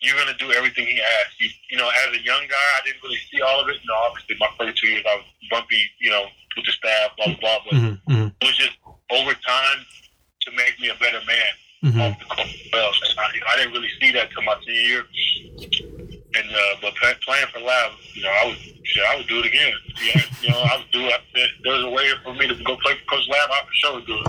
[0.00, 1.40] you're gonna do everything he asks.
[1.40, 3.76] You, you know, as a young guy, I didn't really see all of it.
[3.82, 7.10] You know, obviously my first two years I was bumpy, you know, with the staff,
[7.16, 7.58] blah blah blah.
[7.64, 8.76] But hmm hmm it was just
[9.10, 9.78] over time
[10.42, 12.48] to make me a better man hmm off the court.
[12.72, 15.04] Well, I, I didn't really see that till my senior year.
[16.36, 19.38] And uh, but play, playing for Lav, you know, I would shit, I would do
[19.38, 19.72] it again.
[20.04, 21.20] Yeah, you know, I would do it.
[21.34, 23.74] If there was a way for me to go play for Coach Lav, I for
[23.74, 24.22] sure would do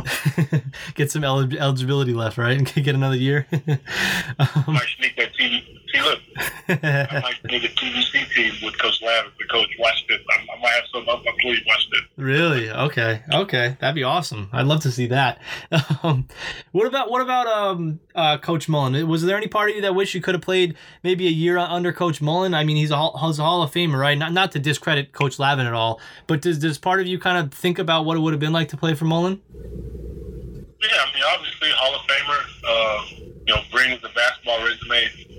[0.53, 0.63] it.
[0.95, 2.57] Get some elig- eligibility left, right?
[2.57, 3.47] And get another year.
[3.51, 3.57] I
[4.67, 5.63] um, might sneak that TV.
[5.95, 6.19] See, look,
[6.67, 10.21] I might sneak a TVC team with Coach Lav if the coach watched it.
[10.29, 12.03] I, I might have some up my sleeve watched it.
[12.17, 12.69] Really?
[12.69, 13.21] Okay.
[13.31, 13.77] Okay.
[13.79, 14.49] That'd be awesome.
[14.51, 15.39] I'd love to see that.
[16.03, 16.27] Um,
[16.71, 19.08] what about what about um, uh, Coach Mullin?
[19.08, 21.58] Was there any part of you that wish you could have played maybe a year
[21.58, 22.53] under Coach Mullin?
[22.53, 24.17] I mean, he's a Hall, he's a Hall of Famer, right?
[24.17, 27.43] Not not to discredit Coach Lavin at all, but does does part of you kind
[27.43, 29.41] of think about what it would have been like to play for Mullin?
[29.53, 32.41] Yeah, I mean, obviously Hall of Famer.
[32.67, 35.34] Uh, you know, brings the basketball resume.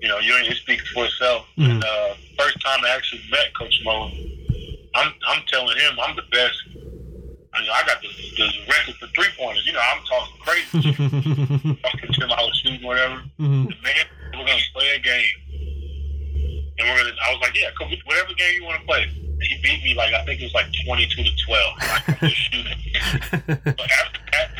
[0.00, 1.46] You know, you it speaks for itself.
[1.58, 1.70] Mhm.
[1.70, 4.12] And uh, first time I actually met Coach Mullin,
[4.94, 6.54] I'm I'm telling him I'm the best.
[7.54, 9.66] I mean, I got the, the record for three pointers.
[9.66, 10.92] You know, I'm talking crazy.
[11.82, 13.22] talking to him, I was shooting whatever.
[13.40, 13.68] Mhm.
[13.68, 15.34] The man, we're gonna play a game,
[16.78, 17.16] and we're gonna.
[17.26, 19.06] I was like, yeah, cool, whatever game you want to play.
[19.40, 21.78] He beat me like I think it was like twenty-two to twelve.
[21.78, 22.78] Like, I'm just shooting.
[23.64, 24.50] But after that,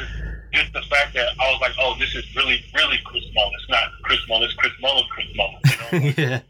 [0.52, 3.52] just, the fact that I was like, oh, this is really, really Chris Mullin.
[3.60, 4.44] It's not Chris Mullin.
[4.44, 5.04] It's Chris Mullin.
[5.10, 5.60] Chris Mullin.
[5.92, 6.40] You know, yeah.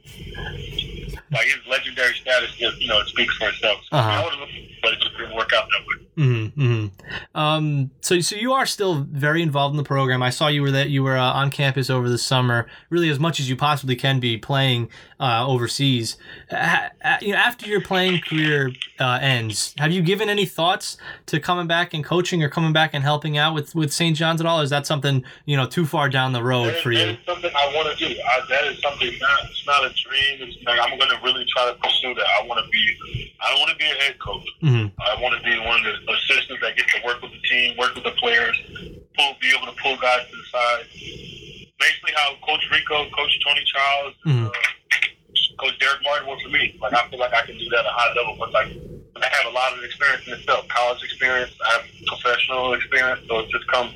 [1.33, 3.81] like his legendary status just, you know, it speaks for itself.
[3.91, 4.11] So, Uh-huh.
[4.11, 4.49] I would have,
[4.83, 6.05] but it just didn't work out that way.
[6.19, 6.87] Mm-hmm.
[7.39, 10.21] Um, so, so you are still very involved in the program.
[10.21, 13.21] I saw you were that you were uh, on campus over the summer, really as
[13.21, 14.89] much as you possibly can be playing
[15.21, 16.17] uh, overseas.
[16.51, 16.89] Uh,
[17.21, 21.69] you know, after your playing career uh, ends, have you given any thoughts to coming
[21.69, 24.17] back and coaching or coming back and helping out with with St.
[24.17, 24.61] John's at all?
[24.61, 27.13] Or is that something you know too far down the road is, for that you?
[27.13, 28.21] is something I want to do.
[28.21, 29.45] I, that is something not.
[29.45, 30.49] It's not a dream.
[30.49, 32.27] It's like I'm going to really try to pursue that.
[32.43, 33.33] I want to be.
[33.41, 34.49] I don't want to be a head coach.
[34.61, 37.43] hmm I want to be one of the assistants that gets to work with the
[37.49, 38.57] team, work with the players,
[39.17, 40.85] pull, be able to pull guys to the side.
[41.79, 44.47] Basically, how Coach Rico, Coach Tony Charles, Mhm.
[44.47, 44.51] uh,
[45.59, 46.77] Coach Derek Martin worked for me.
[46.81, 48.69] Like I feel like I can do that at a high level, but like
[49.21, 53.41] I have a lot of experience in itself, college experience, I have professional experience, so
[53.41, 53.93] it just comes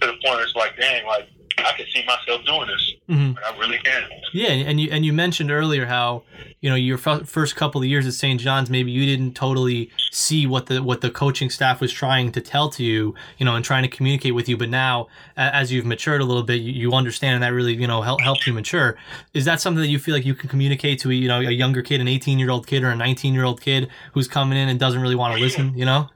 [0.00, 0.40] to the point.
[0.40, 1.28] It's like, dang, like
[1.58, 2.92] I can see myself doing this.
[3.08, 4.02] hmm Like, I really can.
[4.32, 6.22] Yeah, and you and you mentioned earlier how
[6.60, 8.40] you know your f- first couple of years at St.
[8.40, 12.40] John's maybe you didn't totally see what the what the coaching staff was trying to
[12.40, 14.56] tell to you, you know, and trying to communicate with you.
[14.56, 17.86] But now, as you've matured a little bit, you, you understand, and that really you
[17.86, 18.96] know help, helped you mature.
[19.32, 21.50] Is that something that you feel like you can communicate to a, you know a
[21.50, 24.58] younger kid, an 18 year old kid or a 19 year old kid who's coming
[24.58, 25.76] in and doesn't really want to listen?
[25.76, 26.08] You know.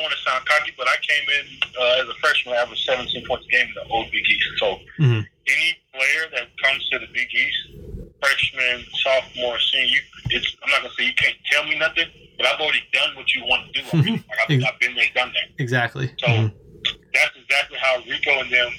[0.00, 1.44] Because I, I don't want to sound cocky, but I came in
[1.80, 4.48] uh, as a freshman, I averaged 17 points a game in the old Big East.
[4.58, 7.58] So hmm any player that comes to the Big East,
[8.18, 12.60] freshman, sophomore, senior, it's, I'm not gonna say you can't tell me nothing, but I've
[12.60, 13.88] already done what you want to do.
[13.92, 14.12] Already.
[14.12, 15.52] Like, I've, I've been there, done that.
[15.62, 16.10] Exactly.
[16.18, 16.52] So Mhm.
[17.12, 18.72] that's exactly how Rico and them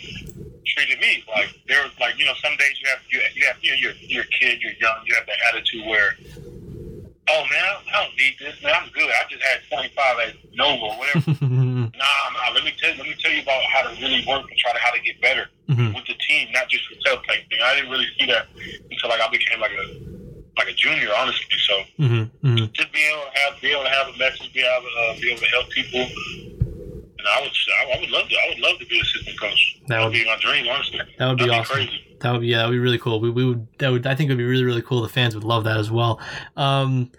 [0.65, 1.23] treated me.
[1.29, 3.77] Like they were like, you know, some days you have you, you have you know,
[3.77, 6.17] you're you're a kid, you're young, you have that attitude where,
[7.29, 9.09] oh man, I don't need this, man, I'm good.
[9.09, 11.31] I just had 25 at Nova or whatever.
[11.95, 14.57] Nah, nah, let me tell let me tell you about how to really work and
[14.59, 15.95] try to how to get better Mhm.
[15.95, 17.59] with the team, not just for self type thing.
[17.63, 18.47] I didn't really see that
[18.91, 19.85] until like I became like a
[20.57, 21.45] like a junior, honestly.
[21.67, 22.29] So Mhm.
[22.43, 22.73] Mhm.
[22.73, 25.13] just being able to have be able to have a message, be able to uh,
[25.19, 26.01] be able to help people.
[26.01, 27.51] And I would
[27.95, 29.75] I, would love to I would love to be assistant coach.
[29.87, 30.99] That That would- would be my dream, honestly.
[31.17, 31.75] That would be That'd awesome.
[31.75, 32.01] crazy.
[32.19, 33.19] That would be yeah, that would be really cool.
[33.19, 35.01] We, we would that would I think it would be really really cool.
[35.01, 36.19] The fans would love that as well.
[36.55, 37.11] Um,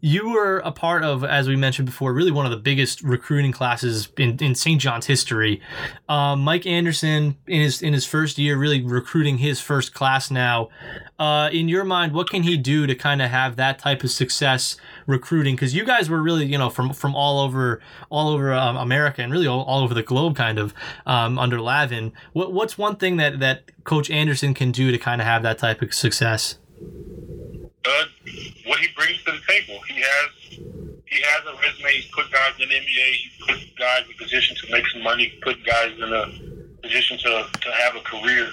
[0.00, 3.52] you were a part of, as we mentioned before, really one of the biggest recruiting
[3.52, 4.80] classes in, in St.
[4.80, 5.62] John's history.
[6.10, 10.68] Um, Mike Anderson in his in his first year, really recruiting his first class now.
[11.18, 14.10] Uh, in your mind, what can he do to kind of have that type of
[14.10, 14.76] success
[15.06, 15.54] recruiting?
[15.54, 17.80] Because you guys were really you know from from all over
[18.10, 20.74] all over um, America and really all, all over the globe, kind of
[21.06, 22.12] um, under Lavin.
[22.32, 25.58] What what's one thing that that Coach Anderson can do to kind of have that
[25.58, 26.56] type of success?
[27.86, 28.04] Uh,
[28.66, 29.80] what he brings to the table.
[29.88, 30.30] He has
[31.06, 31.90] he has a resume.
[31.92, 33.12] He's put guys in the NBA.
[33.12, 35.32] He's put guys in a position to make some money.
[35.42, 36.26] Put guys in a
[36.82, 38.50] position to, to have a career.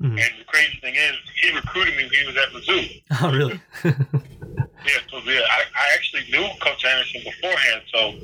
[0.00, 0.10] Mhm.
[0.14, 1.12] And the crazy thing is,
[1.42, 3.02] he recruited me when he was at Mizzou.
[3.22, 3.60] Oh, really?
[4.86, 8.14] Yeah, so yeah, I, I actually knew Coach Anderson beforehand, so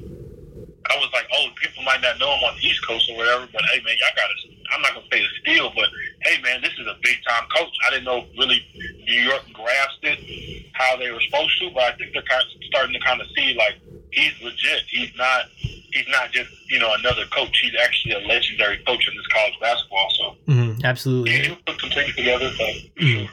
[0.91, 3.49] I was like, oh, people might not know him on the East Coast or whatever,
[3.53, 4.55] but hey, man, y'all got to.
[4.75, 5.89] I'm not gonna say a steal, but
[6.23, 7.73] hey, man, this is a big time coach.
[7.87, 8.65] I didn't know really
[9.07, 12.49] New York grasped it how they were supposed to, but I think they're kind of
[12.65, 13.77] starting to kind of see like
[14.13, 14.83] he's legit.
[14.89, 15.47] He's not.
[15.57, 17.57] He's not just you know another coach.
[17.63, 20.11] He's actually a legendary coach in this college basketball.
[20.19, 21.33] So Mhm, yeah, absolutely.
[21.41, 22.51] he'll put some things together.
[22.51, 22.65] So
[22.97, 23.31] Mhm.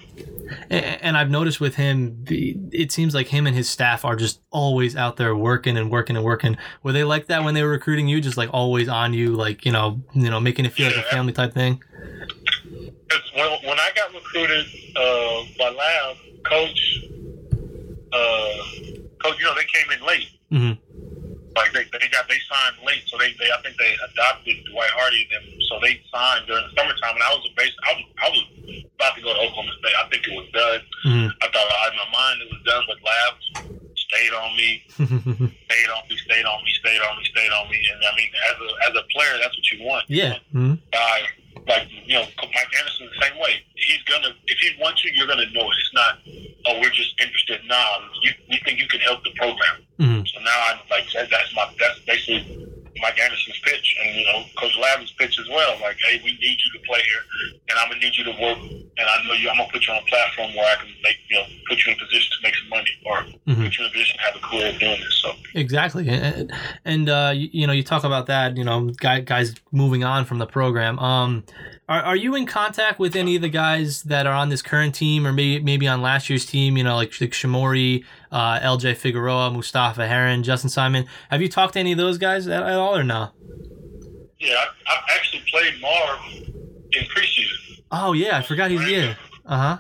[0.71, 4.95] And I've noticed with him, it seems like him and his staff are just always
[4.95, 6.57] out there working and working and working.
[6.81, 9.65] Were they like that when they were recruiting you, just like always on you, like
[9.65, 11.81] you know, you know, making it feel like a family type thing?
[13.35, 17.05] when, when I got recruited uh, by Lav, Coach,
[18.13, 18.53] uh,
[19.23, 20.29] Coach, you know, they came in late.
[20.49, 20.71] hmm
[21.55, 24.91] Like they, they got they signed late, so they, they I think they adopted Dwight
[24.95, 27.15] Hardy and them, so they signed during the summertime.
[27.19, 28.41] And I was a base, I was I was
[28.95, 29.97] about to go to Oklahoma State.
[29.99, 30.79] I think it was done.
[31.03, 33.33] hmm I thought in my mind it was done, but Lav
[33.99, 37.79] stayed on me, stayed on me, stayed on me, stayed on me, stayed on me.
[37.91, 40.07] And I mean, as a as a player, that's what you want.
[40.07, 40.31] You yeah.
[40.31, 41.19] want hmm guy
[41.67, 43.61] like you know Mike Anderson the same way.
[43.75, 45.77] He's gonna if he wants you, you're gonna know it.
[45.79, 46.19] It's not
[46.65, 47.61] oh we're just interested.
[47.65, 49.75] Nah, you we think you can help the program.
[49.99, 52.67] hmm So now I'm like that, that's my that's basically
[53.01, 55.77] Mike Anderson's pitch and you know Coach Lavin's pitch as well.
[55.81, 57.23] Like hey, we need you to play here,
[57.69, 58.59] and I'm gonna need you to work.
[58.61, 59.49] And I know you.
[59.49, 61.93] I'm gonna put you on a platform where I can make you know put you
[61.93, 62.53] in a position to make
[63.11, 63.63] or Mhm.
[63.65, 65.19] put you in a position to have a career doing this.
[65.21, 66.51] So Exactly, and,
[66.85, 68.55] and uh, you, you know, you talk about that.
[68.57, 70.97] You know, guy, guys moving on from the program.
[70.99, 71.43] Um,
[71.89, 74.95] are, are you in contact with any of the guys that are on this current
[74.95, 76.77] team, or maybe maybe on last year's team?
[76.77, 81.05] You know, like, like Shamorie, uh, LJ Figueroa, Mustapha Heron, Justin Simon.
[81.29, 83.31] Have you talked to any of those guys at, at all, or no?
[84.39, 84.55] yeah,
[84.87, 86.19] I, I've actually played Marv
[86.93, 87.81] in preseason.
[87.91, 89.15] Oh yeah, I forgot he's yeah.
[89.51, 89.77] Uh huh.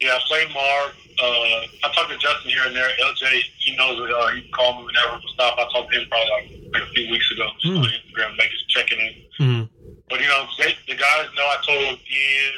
[0.00, 0.92] Yeah, I played Marv.
[1.18, 2.88] Uh, I talked to Justin here and there.
[3.02, 4.14] LJ, he knows it.
[4.14, 5.18] Uh, he can call me whenever.
[5.34, 5.58] Stop.
[5.58, 7.78] I talked to him probably like, like a few weeks ago just Hmm.
[7.82, 9.14] on Instagram, making checking in.
[9.38, 9.62] hmm
[10.10, 11.42] But you know, they, the guys know.
[11.42, 12.54] I told Ian,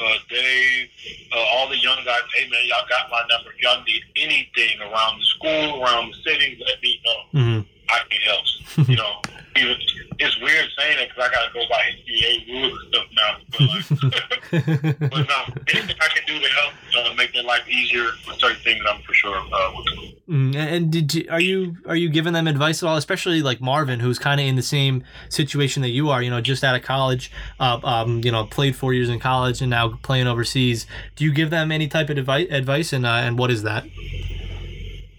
[0.00, 0.88] uh, Dave,
[1.34, 3.50] uh, all the young guys, hey man, y'all got my number.
[3.52, 7.20] If y'all need anything around the school, around the city, let me know.
[7.32, 8.88] hmm I can help.
[8.88, 9.20] you know,
[9.56, 9.76] even
[10.18, 13.36] it's weird saying it because I got to go by NCAA rules and stuff now.
[13.50, 18.04] But like, but no, anything I can do to help uh, make their life easier
[18.26, 20.12] with certain things, I'm for sure uh, will do.
[20.28, 23.60] Mm, and did you, are you are you giving them advice at all, especially like
[23.60, 26.22] Marvin, who's kind of in the same situation that you are?
[26.22, 29.60] You know, just out of college, uh, um, you know, played four years in college
[29.60, 30.86] and now playing overseas.
[31.16, 32.46] Do you give them any type of advice?
[32.50, 33.84] Advice, and uh, and what is that?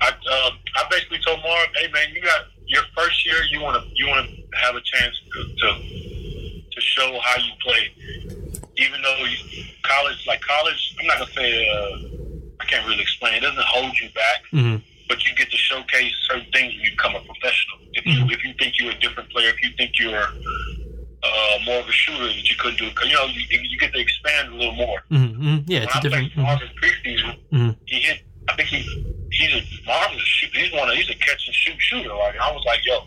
[0.02, 3.36] I uh, I basically told Mark, hey man, you got your first year.
[3.52, 5.68] You want to you want to have a chance to, to
[6.74, 7.84] to show how you play.
[8.78, 9.38] Even though you,
[9.84, 11.98] college, like college, I'm not gonna say uh,
[12.62, 13.36] I can't really explain.
[13.36, 14.76] It doesn't hold you back, hmm
[15.10, 17.78] but you get to showcase certain things when you become a professional.
[17.94, 20.28] If you if you think you're a different player, if you think you're
[21.24, 23.94] uh, more of a shooter that you couldn't do, because you know you, you get
[23.94, 25.00] to expand a little more.
[25.10, 26.38] hmm Yeah, When it's a I different.
[26.38, 27.78] Marvin preseason, Mhm.
[27.86, 28.22] he hit.
[28.50, 28.82] I think he
[29.34, 30.56] he's a Marvin's a shoot.
[30.56, 32.10] He's one of he's a catch and shoot shooter.
[32.14, 33.00] Like I was like, yo,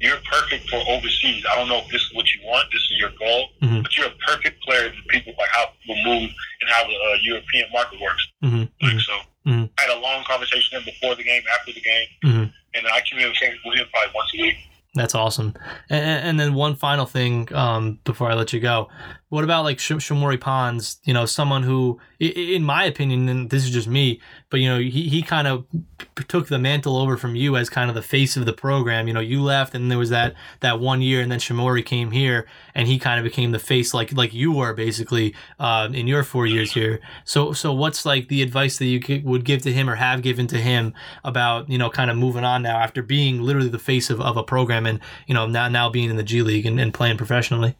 [0.00, 1.44] you're perfect for overseas.
[1.50, 2.68] I don't know if this is what you want.
[2.72, 3.82] This is your goal, Mhm.
[3.82, 7.16] but you're a perfect player to people like how people move and how the uh,
[7.22, 8.26] European market works.
[8.42, 9.70] hmm Like so, Mhm.
[9.78, 12.44] I had a long conversation with him before the game, after the game, hmm
[12.76, 14.56] and I communicate with him probably once a week.
[14.96, 15.54] That's awesome.
[15.90, 18.88] And, and then one final thing um, before I let you go.
[19.34, 21.00] What about like Sh- Shamorie Ponds?
[21.02, 24.78] You know, someone who, in my opinion, and this is just me, but you know,
[24.78, 25.66] he, he kind of
[26.28, 29.08] took the mantle over from you as kind of the face of the program.
[29.08, 32.12] You know, you left, and there was that that one year, and then Shamorie came
[32.12, 36.06] here, and he kind of became the face, like like you were basically uh, in
[36.06, 37.00] your four years here.
[37.24, 40.46] So so what's like the advice that you would give to him or have given
[40.46, 40.94] to him
[41.24, 44.36] about you know kind of moving on now after being literally the face of, of
[44.36, 47.16] a program and you know now now being in the G League and, and playing
[47.16, 47.74] professionally?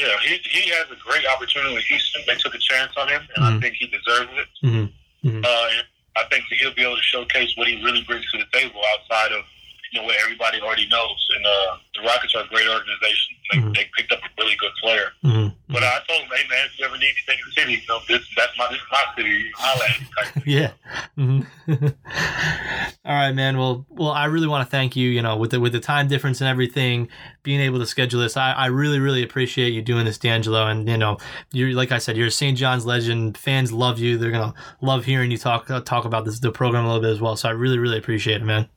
[0.00, 2.22] Yeah, he he has a great opportunity with Houston.
[2.26, 3.56] They took a chance on him, and Mhm.
[3.56, 4.48] I think he deserves it.
[4.64, 5.28] Mm-hmm.
[5.28, 5.44] Mhm.
[5.44, 5.82] Uh,
[6.16, 8.80] I think that he'll be able to showcase what he really brings to the table
[8.94, 9.44] outside of
[9.92, 11.28] you know what everybody already knows.
[11.36, 13.36] And uh, the Rockets are a great organization.
[13.52, 13.74] They, Mhm.
[13.74, 15.10] they picked up a really good player.
[15.22, 17.72] hmm But I told him, hey man, if you ever need anything in the city,
[17.74, 19.50] you know, this that's my this is my city.
[19.56, 20.42] Holla at me type thing.
[20.46, 20.72] Yeah.
[21.16, 21.40] hmm
[23.04, 23.56] All right, man.
[23.58, 25.08] Well, well, I really want to thank you.
[25.08, 27.08] You know, with the with the time difference and everything,
[27.42, 30.66] being able to schedule this, I, I really, really appreciate you doing this, D'Angelo.
[30.66, 31.18] And you know,
[31.52, 32.56] you're like I said, you're a St.
[32.56, 33.36] John's legend.
[33.38, 34.18] Fans love you.
[34.18, 37.10] They're gonna love hearing you talk uh, talk about this the program a little bit
[37.10, 37.36] as well.
[37.36, 38.68] So I really, really appreciate it, man.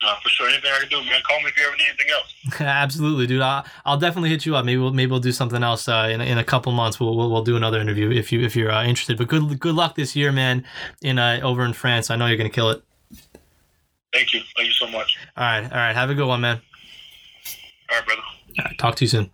[0.00, 1.20] Uh, for sure, anything I can do, man.
[1.26, 2.60] Call me if you ever need anything else.
[2.60, 3.40] Absolutely, dude.
[3.40, 4.64] I'll, I'll definitely hit you up.
[4.64, 7.00] Maybe we'll maybe we'll do something else uh, in in a couple months.
[7.00, 9.18] We'll, we'll we'll do another interview if you if you're uh, interested.
[9.18, 10.64] But good good luck this year, man.
[11.02, 12.82] In uh, over in France, I know you're gonna kill it.
[14.12, 14.40] Thank you.
[14.56, 15.18] Thank you so much.
[15.36, 15.94] All right, all right.
[15.94, 16.60] Have a good one, man.
[17.90, 18.22] All right, brother.
[18.58, 19.30] All right, talk to you soon.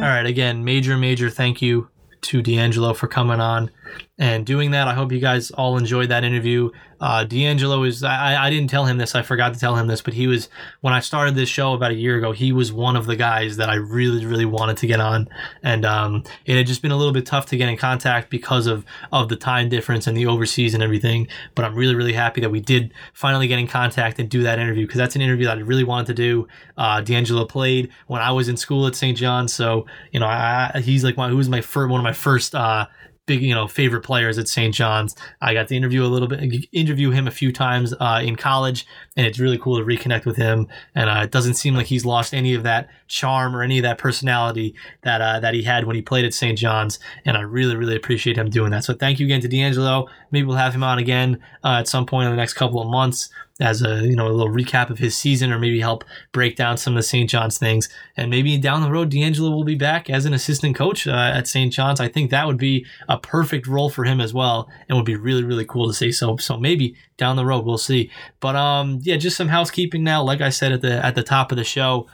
[0.00, 1.88] All right, again, major, major thank you
[2.22, 3.70] to D'Angelo for coming on
[4.18, 4.88] and doing that.
[4.88, 6.70] I hope you guys all enjoyed that interview.
[7.00, 10.02] Uh, D'Angelo is, I, I didn't tell him this, I forgot to tell him this,
[10.02, 10.50] but he was,
[10.82, 13.56] when I started this show about a year ago, he was one of the guys
[13.56, 15.26] that I really, really wanted to get on.
[15.62, 18.66] And um, it had just been a little bit tough to get in contact because
[18.66, 21.26] of, of the time difference and the overseas and everything.
[21.54, 24.58] But I'm really, really happy that we did finally get in contact and do that
[24.58, 26.48] interview because that's an interview that I really wanted to do.
[26.76, 29.16] Uh, D'Angelo played when I was in school at St.
[29.16, 29.54] John's.
[29.54, 32.54] So, you know, I- he's like my, who was my first, one of my first,
[32.54, 32.84] uh,
[33.30, 34.74] big you know favorite players at St.
[34.74, 35.14] John's.
[35.40, 38.84] I got to interview a little bit, interview him a few times uh, in college,
[39.16, 40.66] and it's really cool to reconnect with him.
[40.96, 43.84] And uh, it doesn't seem like he's lost any of that charm or any of
[43.84, 46.58] that personality that uh, that he had when he played at St.
[46.58, 46.98] John's.
[47.24, 48.82] And I really really appreciate him doing that.
[48.82, 50.08] So thank you again to D'Angelo.
[50.32, 52.88] Maybe we'll have him on again uh, at some point in the next couple of
[52.88, 56.56] months as a you know a little recap of his season or maybe help break
[56.56, 57.28] down some of the St.
[57.28, 61.06] John's things and maybe down the road D'Angelo will be back as an assistant coach
[61.06, 61.72] uh, at St.
[61.72, 65.06] John's I think that would be a perfect role for him as well and would
[65.06, 68.56] be really really cool to see so so maybe down the road we'll see but
[68.56, 71.58] um yeah just some housekeeping now like I said at the at the top of
[71.58, 72.08] the show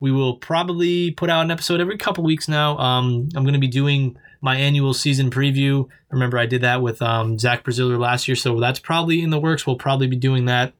[0.00, 3.60] we will probably put out an episode every couple weeks now um I'm going to
[3.60, 5.88] be doing my annual season preview.
[6.10, 9.40] Remember, I did that with um, Zach Braziller last year, so that's probably in the
[9.40, 9.66] works.
[9.66, 10.74] We'll probably be doing that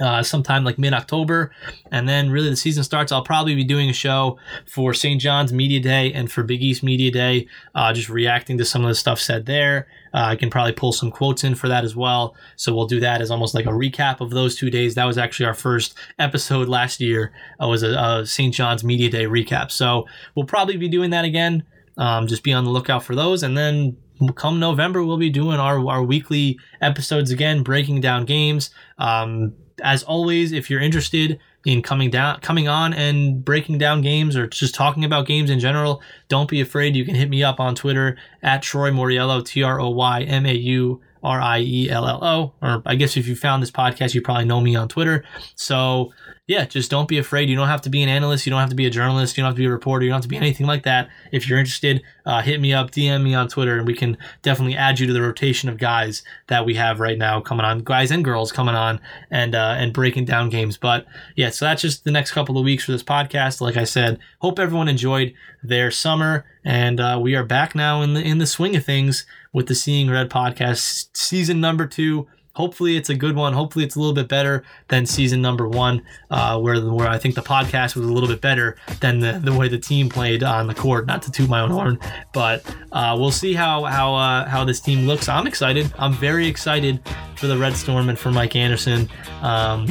[0.00, 1.52] uh, sometime like mid October.
[1.90, 3.12] And then really the season starts.
[3.12, 5.20] I'll probably be doing a show for St.
[5.20, 8.88] John's Media Day and for Big East Media Day, uh, just reacting to some of
[8.88, 9.86] the stuff said there.
[10.14, 12.34] Uh, I can probably pull some quotes in for that as well.
[12.56, 14.94] So we'll do that as almost like a recap of those two days.
[14.94, 17.32] That was actually our first episode last year.
[17.62, 18.52] Uh, was a, a St.
[18.54, 19.70] John's Media Day recap.
[19.70, 21.64] So we'll probably be doing that again.
[21.98, 23.42] Um, just be on the lookout for those.
[23.42, 23.96] And then
[24.34, 28.70] come November, we'll be doing our, our weekly episodes again, breaking down games.
[28.98, 34.36] Um, as always, if you're interested in coming down, coming on and breaking down games
[34.36, 36.96] or just talking about games in general, don't be afraid.
[36.96, 40.46] You can hit me up on Twitter at Troy Mauriello, T R O Y M
[40.46, 42.52] A U R I E L L O.
[42.60, 45.24] Or I guess if you found this podcast, you probably know me on Twitter.
[45.54, 46.12] So
[46.48, 47.48] yeah, just don't be afraid.
[47.48, 48.46] You don't have to be an analyst.
[48.46, 49.36] You don't have to be a journalist.
[49.36, 50.04] You don't have to be a reporter.
[50.04, 51.08] You don't have to be anything like that.
[51.30, 54.76] If you're interested, uh, hit me up, DM me on Twitter, and we can definitely
[54.76, 58.10] add you to the rotation of guys that we have right now coming on, guys
[58.10, 60.76] and girls coming on and uh, and breaking down games.
[60.76, 61.06] But
[61.36, 63.60] yeah, so that's just the next couple of weeks for this podcast.
[63.60, 68.14] Like I said, hope everyone enjoyed their summer, and uh, we are back now in
[68.14, 72.26] the in the swing of things with the Seeing Red podcast, season number two.
[72.54, 73.54] Hopefully, it's a good one.
[73.54, 77.34] Hopefully, it's a little bit better than season number one, uh, where where I think
[77.34, 80.66] the podcast was a little bit better than the, the way the team played on
[80.66, 81.06] the court.
[81.06, 81.98] Not to toot my own horn,
[82.34, 82.62] but
[82.92, 85.30] uh, we'll see how how uh, how this team looks.
[85.30, 85.90] I'm excited.
[85.98, 87.00] I'm very excited
[87.36, 89.08] for the Red Storm and for Mike Anderson.
[89.40, 89.86] Um,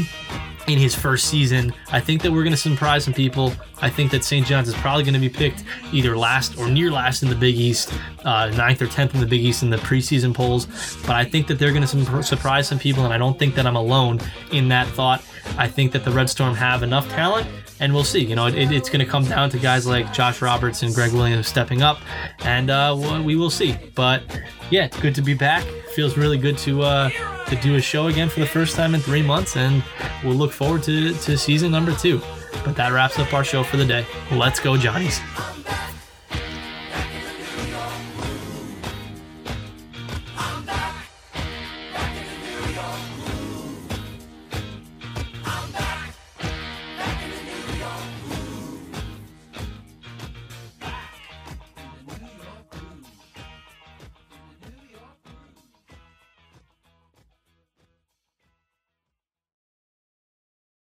[0.68, 1.74] in his first season.
[1.92, 3.54] I think that we're going to surprise some people.
[3.82, 4.46] I think that St.
[4.46, 7.56] John's is probably going to be picked either last or near last in the Big
[7.56, 7.94] East,
[8.24, 10.68] uh, ninth or tenth in the Big East in the preseason polls.
[11.02, 13.66] But I think that they're going to surprise some people, and I don't think that
[13.66, 14.20] I'm alone
[14.52, 15.24] in that thought.
[15.58, 17.48] I think that the Red Storm have enough talent,
[17.82, 18.24] and we'll see.
[18.24, 21.12] You know, it, it's going to come down to guys like Josh Roberts and Greg
[21.12, 22.00] Williams stepping up,
[22.46, 23.76] and uh, we will see.
[23.96, 24.24] But
[24.70, 25.66] yeah, it's good to be back.
[25.96, 27.10] Feels really good to uh,
[27.48, 29.84] to do a show again for the first time in three months, and
[30.24, 32.22] we'll look forward to, to season number two.
[32.64, 34.06] But that wraps up our show for the day.
[34.32, 35.20] Let's go, Johnnies.